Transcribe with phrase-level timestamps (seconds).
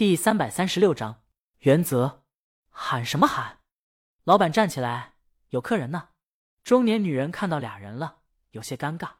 [0.00, 1.24] 第三百三十六章
[1.58, 2.24] 原则。
[2.70, 3.58] 喊什么喊？
[4.24, 5.16] 老板站起来，
[5.50, 6.08] 有客人呢。
[6.64, 8.20] 中年女人看到俩人了，
[8.52, 9.16] 有些尴尬。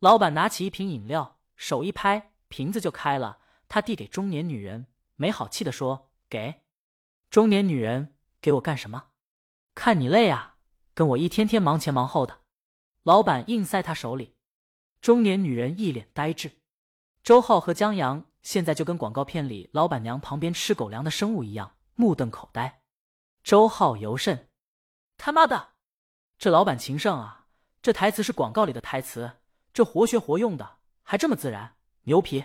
[0.00, 3.38] 老板拿起一瓶饮料，手一拍，瓶子就开了。
[3.68, 6.62] 他递给中年女人，没好气的说：“给。”
[7.30, 9.10] 中年女人给我干什么？
[9.76, 10.56] 看你累啊，
[10.92, 12.40] 跟我一天天忙前忙后的。
[13.04, 14.34] 老板硬塞他手里。
[15.00, 16.58] 中年女人一脸呆滞。
[17.22, 22.82] 周浩和江阳现在就跟广告片里老板娘旁边吃狗粮的生物一样，目瞪口呆。
[23.42, 24.48] 周浩尤甚，
[25.16, 25.70] 他妈的，
[26.38, 27.48] 这老板情圣啊！
[27.82, 29.38] 这台词是广告里的台词，
[29.72, 32.44] 这活学活用的，还这么自然，牛皮！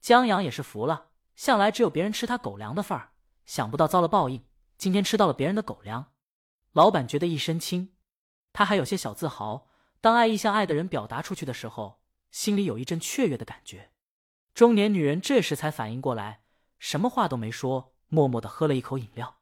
[0.00, 3.12] 江阳也是服了，向来只有别人吃他狗粮的份儿，
[3.44, 4.44] 想不到遭了报应，
[4.76, 6.12] 今天吃到了别人的狗粮。
[6.72, 7.94] 老板觉得一身轻，
[8.52, 9.68] 他还有些小自豪。
[10.00, 12.00] 当爱意向爱的人表达出去的时候，
[12.30, 13.92] 心里有一阵雀跃的感觉。
[14.56, 16.40] 中年女人这时才反应过来，
[16.78, 19.36] 什么话都没说，默默的喝了一口饮料。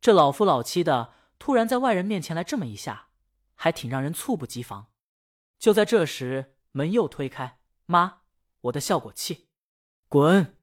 [0.00, 3.10] 这老夫老妻的，突然在外人面前来这么一下，
[3.54, 4.88] 还挺让人猝不及防。
[5.60, 8.22] 就在这时，门又推开，妈，
[8.62, 9.46] 我的效果器，
[10.08, 10.56] 滚！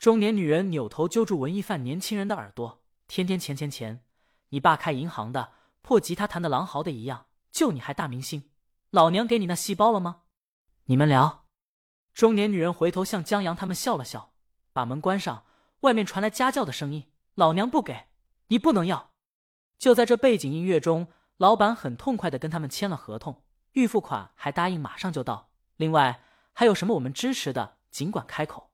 [0.00, 4.04] 中年女人扭头揪住文艺范年轻人的耳朵，天天钱钱钱，
[4.48, 8.50] 你爸开银行的，破吉他弹的狼嚎的一样，就你还大明星，
[8.90, 10.22] 老娘给你那细胞了吗？
[10.86, 11.46] 你们聊。
[12.20, 14.34] 中年女人回头向江阳他们笑了笑，
[14.74, 15.46] 把门关上。
[15.80, 18.08] 外面传来家教的声音：“老娘不给。”
[18.48, 19.12] 你不能要！
[19.78, 25.48] 就在这背景音乐中，老板很痛快的跟他们签了合同，预付款还答应马上就到。
[25.76, 28.70] 另外还有什么我们支持的，尽管开口。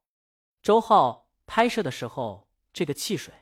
[0.61, 3.33] 周浩拍摄的时候，这个汽水，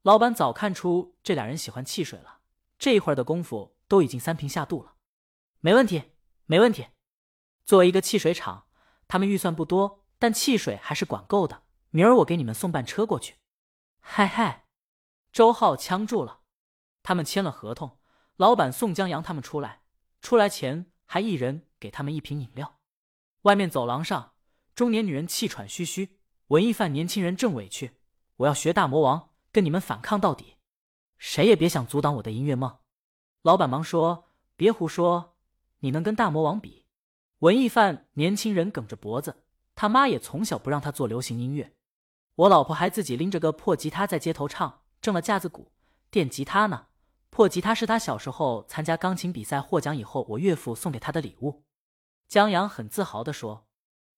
[0.00, 2.38] 老板早看出这俩人喜欢汽水了。
[2.78, 4.94] 这一会儿的功夫，都已经三瓶下肚了。
[5.60, 6.12] 没问题，
[6.46, 6.86] 没问题。
[7.66, 8.65] 作为一个汽水厂，
[9.08, 11.62] 他们预算不多，但汽水还是管够的。
[11.90, 13.36] 明儿我给你们送半车过去。
[14.00, 14.64] 嗨嗨。
[15.32, 16.40] 周浩呛住了，
[17.02, 17.98] 他们签了合同，
[18.36, 19.82] 老板宋江阳他们出来，
[20.22, 22.78] 出来前还一人给他们一瓶饮料。
[23.42, 24.32] 外面走廊上，
[24.74, 28.00] 中年女人气喘吁吁，文艺范年轻人正委屈，
[28.36, 30.56] 我要学大魔王，跟你们反抗到底，
[31.18, 32.78] 谁也别想阻挡我的音乐梦。
[33.42, 35.36] 老板忙说：“别胡说，
[35.80, 36.84] 你能跟大魔王比？”
[37.40, 39.42] 文艺范年轻人梗着脖子，
[39.74, 41.74] 他妈也从小不让他做流行音乐，
[42.34, 44.82] 我老婆还自己拎着个破吉他在街头唱。
[45.02, 45.70] 挣了架子鼓，
[46.10, 46.86] 电吉他呢？
[47.30, 51.62] 破吉他是他小时候参加钢琴比赛获奖以后，我岳父送给他的礼物。
[52.26, 53.68] 江阳很自豪地说：“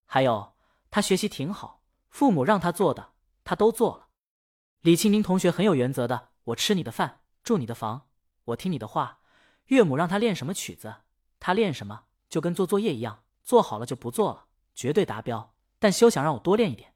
[0.06, 0.54] 还有，
[0.90, 3.10] 他学习挺好，父母让他做的，
[3.44, 4.06] 他都做了。”
[4.80, 8.06] 李庆宁同学很有原则的，我吃你的饭，住你的房，
[8.44, 9.18] 我听你的话。
[9.66, 10.94] 岳母让他练什么曲子，
[11.38, 15.54] 他练什么，就跟做作业一样，做好了就不做了，绝对达标。
[15.78, 16.94] 但休想让我多练一点。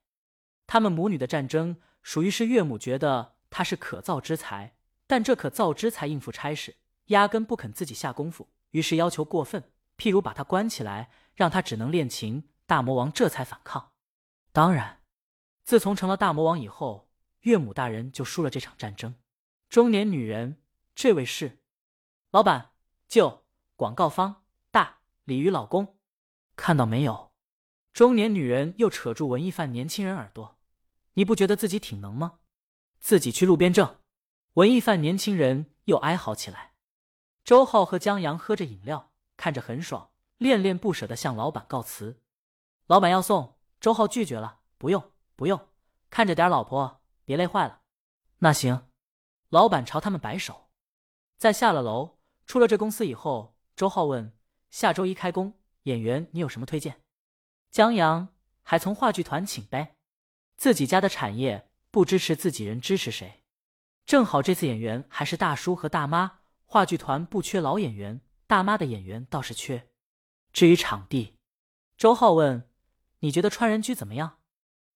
[0.66, 3.36] 他们母女的战争，属于是岳母觉得。
[3.54, 4.76] 他是可造之才，
[5.06, 6.76] 但这可造之才应付差事，
[7.08, 12.48] 压根不肯自己下功夫，于是要求过分，譬如把他关起来，让他只能练琴。
[12.64, 13.92] 大魔王这才反抗。
[14.52, 15.02] 当然，
[15.64, 17.10] 自从成了大魔王以后，
[17.40, 19.14] 岳母大人就输了这场战争。
[19.68, 20.62] 中年女人，
[20.94, 21.58] 这位是
[22.30, 22.70] 老板，
[23.06, 23.44] 就
[23.76, 24.41] 广告方
[25.32, 25.96] 鲤鱼老公，
[26.56, 27.32] 看到没有？
[27.94, 30.58] 中年女人又扯住文艺范年轻人耳朵，
[31.14, 32.40] 你不觉得自己挺能吗？
[33.00, 33.96] 自己去路边挣，
[34.54, 36.74] 文艺范年轻人又哀嚎起来。
[37.44, 42.20] 周浩和江阳喝着饮料，看着很爽，恋恋不舍的向老板告辞。
[42.88, 45.68] 老板要送，周浩拒绝了，不用不用，
[46.10, 47.80] 看着点老婆，别累坏了。
[48.40, 48.86] 那行，
[49.48, 50.68] 老板朝他们摆手。
[51.38, 54.36] 在下了楼，出了这公司以后，周浩问：
[54.72, 57.02] 下周一开工，演员你有什么推荐？
[57.70, 59.96] 江阳还从话剧团请呗，
[60.56, 61.68] 自己家的产业。
[61.92, 63.44] 不支持自己人，支持谁？
[64.06, 69.90] 正好这次演员还是大叔和大妈，话剧团不缺老演员，大妈的演员倒是缺。
[70.54, 71.36] 至于场地，
[71.98, 72.70] 周浩问
[73.20, 74.38] ：“你觉得川人居怎么样？”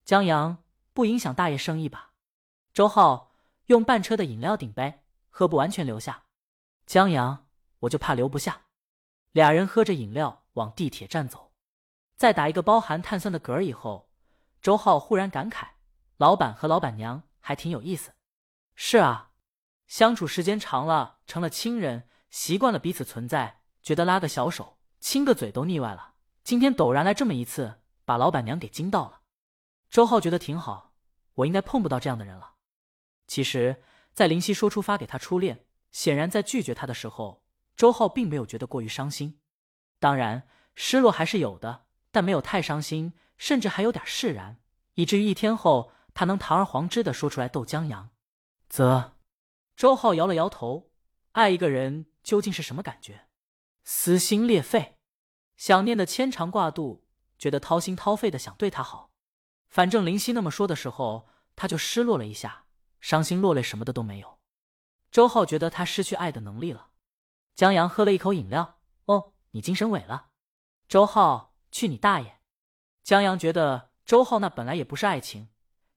[0.06, 2.14] 江阳不影响大爷生意吧？
[2.72, 3.34] 周浩
[3.66, 6.24] 用半车的饮料顶杯，喝不完全留下。
[6.86, 7.46] 江阳，
[7.80, 8.65] 我就怕留不下。
[9.36, 11.52] 俩人喝着饮料往地铁站走，
[12.16, 14.08] 在打一个包含碳酸的嗝以后，
[14.62, 15.72] 周浩忽然感慨。
[16.16, 18.14] 老板和老板娘还挺有意思，
[18.74, 19.32] 是啊，
[19.86, 26.14] 相处时间长了，成了亲人，习惯了彼此存在，觉得拉个小手、亲个嘴都腻歪了。
[26.42, 29.20] 今天陡然来这么一次，把老板娘给惊到了。
[29.90, 30.94] 周浩觉得挺好，
[31.34, 32.54] 我应该碰不到这样的人了。
[33.26, 33.82] 其实，
[34.14, 37.44] 在林夕说出发给他初恋，显然在拒绝他的时候，
[37.76, 39.38] 周浩并没有觉得过于伤心，
[39.98, 44.58] 当然失落还是有的，但没有太伤心，甚至还有点释然，
[44.94, 45.92] 以至于一天后。
[46.18, 48.08] 他能堂而皇之的说出来逗江阳。
[48.70, 49.18] 则，
[49.76, 50.90] 周浩摇了摇头。
[51.32, 53.26] 爱一个人究竟是什么感觉？
[53.84, 54.96] 撕心裂肺，
[55.58, 57.04] 想念的牵肠挂肚，
[57.38, 59.10] 觉得掏心掏肺的想对他好。
[59.68, 62.64] 反正林夕那么说的时候，他就失落了一下，
[62.98, 64.38] 伤心落泪什么的都没有。
[65.10, 66.92] 周浩觉得他失去爱的能力了。
[67.56, 68.76] 江阳喝了一口饮料，
[69.06, 70.26] 哦，你精神萎了。
[70.86, 72.38] 周浩，去你大爷！
[73.02, 75.48] 江阳觉得周浩那本来也不是爱情，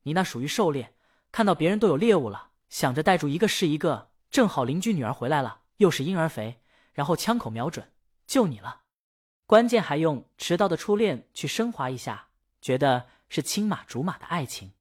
[0.03, 0.95] 你那属于狩猎，
[1.33, 4.09] 看到别人都有猎物了，想着带住一个是一个。
[4.31, 6.61] 正好邻居女儿回来了，又是婴儿肥，
[6.93, 7.91] 然后枪口瞄准，
[8.25, 8.83] 就你了。
[9.45, 12.29] 关键还用迟到的初恋去升华一下，
[12.61, 14.71] 觉得是青马竹马的爱情。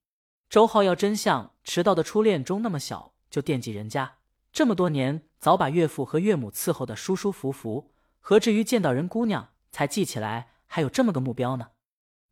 [0.48, 4.17] 周浩要真像迟到的初恋中那么小就惦记人家，
[4.52, 7.90] 这么多年早把岳父和岳母伺候的舒舒服服，
[8.20, 11.68] 何至于见到人姑娘才记起来还有这么个目标呢？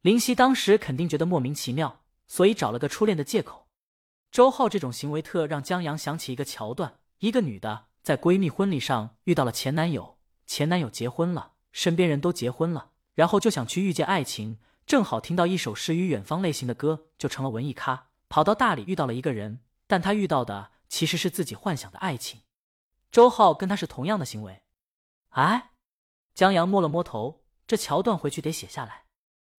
[0.02, 3.66] 林夕当时肯定觉得莫名其妙，所以找了个初恋的借口。
[4.30, 6.98] 周浩这种行为特让江阳想起一个桥段。
[7.20, 22.42] 一个女的在闺蜜婚礼上遇到了前男友，前男友结婚了，身边人都结婚了，然后就想去遇见爱情，正好听到一首诗与远方类型的歌，就成了文艺咖，跑到大理遇到了一个人，但他遇到的其实是自己幻想的爱情。
[23.10, 24.62] 周浩跟他是同样的行为。
[25.30, 25.72] 哎，
[26.34, 29.06] 江阳摸了摸头，这桥段回去得写下来。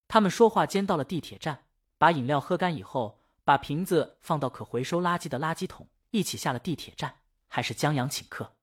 [0.07, 1.65] 他们说话间到了地铁站，
[1.97, 7.21] 把饮料喝干以后，把瓶子放到可回收垃圾的垃圾桶，一起下了地铁站。
[7.49, 8.57] 还是江阳请客，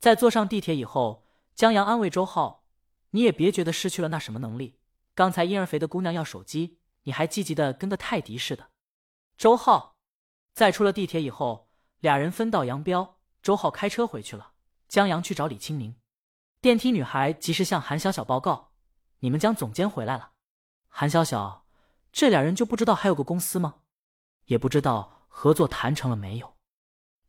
[0.00, 2.64] 在坐上地铁以后，江阳安慰周浩
[3.12, 4.80] ：“你也别觉得失去了那什么能力。
[5.14, 8.70] 刚才婴儿肥的姑娘要手机，你还积极的跟个泰迪似的。”
[9.36, 9.98] 周浩
[10.54, 11.63] 在出了地铁以后，
[12.04, 13.16] 俩人分道扬镳。
[13.42, 14.52] 周浩开车回去了，
[14.88, 15.96] 江阳去找李清明。
[16.60, 18.72] 电梯女孩及时向韩小小报告
[19.20, 20.32] ：“你们江总监回来了。”
[20.88, 21.64] 韩小小，
[22.12, 23.76] 这俩人就不知道还有个公司吗？
[24.44, 26.56] 也不知道合作谈成了没有？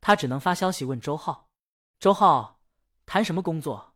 [0.02, 1.48] 他只能发消息问周浩
[1.98, 2.60] ：“周浩，
[3.06, 3.94] 谈什么工作？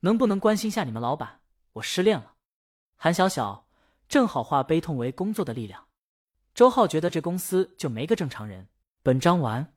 [0.00, 1.40] 能不能关心下你们老板？
[1.74, 2.34] 我失恋了。”
[2.98, 3.68] 韩小小
[4.08, 5.86] 正好化悲痛为工作的力量。
[6.52, 8.68] 周浩觉得这公司就没个正常人。
[9.04, 9.72] 本章完。